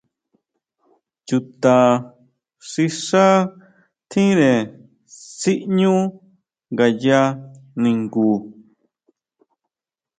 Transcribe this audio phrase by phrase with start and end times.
[1.27, 1.77] ¿Chuta
[2.69, 3.27] xi xá
[4.09, 4.51] tjire
[5.41, 5.95] siʼñu
[6.71, 7.21] ngaya
[7.81, 8.29] ningu.